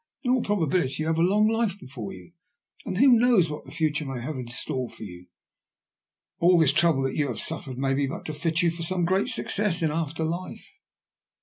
[0.23, 2.31] In all probability you have a long life before you;
[2.87, 5.27] and who knows what the future may have in store for you?
[6.39, 9.05] All this trouble that you have suffered may be but to fit you for some
[9.05, 10.73] great success in after life."